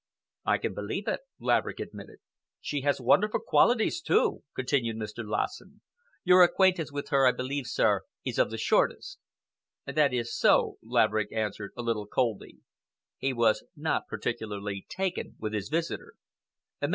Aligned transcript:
"I 0.45 0.57
can 0.57 0.73
believe 0.73 1.07
it," 1.07 1.19
Laverick 1.39 1.79
admitted. 1.79 2.21
"She 2.59 2.81
has 2.81 2.99
wonderful 2.99 3.39
qualities, 3.41 4.01
too," 4.01 4.41
continued 4.55 4.95
Mr. 4.97 5.23
Lassen. 5.23 5.81
"Your 6.23 6.41
acquaintance 6.41 6.91
with 6.91 7.09
her, 7.09 7.27
I 7.27 7.31
believe, 7.31 7.67
sir, 7.67 8.01
is 8.25 8.39
of 8.39 8.49
the 8.49 8.57
shortest." 8.57 9.19
"That 9.85 10.11
is 10.11 10.35
so," 10.35 10.79
Laverick 10.81 11.31
answered, 11.31 11.71
a 11.77 11.83
little 11.83 12.07
coldly. 12.07 12.61
He 13.19 13.31
was 13.31 13.63
not 13.75 14.07
particularly 14.07 14.87
taken 14.89 15.35
with 15.37 15.53
his 15.53 15.69
visitor. 15.69 16.15